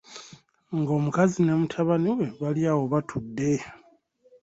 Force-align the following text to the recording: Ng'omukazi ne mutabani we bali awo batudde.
Ng'omukazi 0.77 1.39
ne 1.43 1.53
mutabani 1.59 2.11
we 2.17 2.25
bali 2.41 2.61
awo 2.71 2.83
batudde. 2.91 3.51